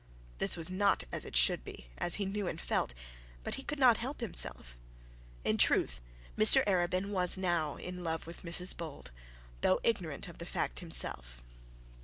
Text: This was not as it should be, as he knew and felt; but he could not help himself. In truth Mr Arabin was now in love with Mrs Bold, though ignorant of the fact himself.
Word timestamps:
This 0.39 0.57
was 0.57 0.71
not 0.71 1.03
as 1.11 1.25
it 1.25 1.35
should 1.35 1.63
be, 1.63 1.91
as 1.99 2.15
he 2.15 2.25
knew 2.25 2.47
and 2.47 2.59
felt; 2.59 2.95
but 3.43 3.53
he 3.53 3.63
could 3.63 3.77
not 3.77 3.97
help 3.97 4.19
himself. 4.19 4.79
In 5.43 5.57
truth 5.59 6.01
Mr 6.35 6.65
Arabin 6.65 7.11
was 7.11 7.37
now 7.37 7.75
in 7.75 8.03
love 8.03 8.25
with 8.25 8.41
Mrs 8.41 8.75
Bold, 8.75 9.11
though 9.61 9.79
ignorant 9.83 10.27
of 10.27 10.39
the 10.39 10.47
fact 10.47 10.79
himself. 10.79 11.43